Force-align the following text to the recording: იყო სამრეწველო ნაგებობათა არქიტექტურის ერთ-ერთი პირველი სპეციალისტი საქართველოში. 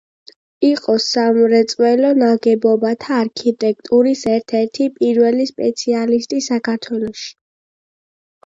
იყო 0.67 0.93
სამრეწველო 1.07 2.09
ნაგებობათა 2.21 3.19
არქიტექტურის 3.25 4.25
ერთ-ერთი 4.37 4.89
პირველი 4.97 5.47
სპეციალისტი 5.51 6.43
საქართველოში. 6.49 7.31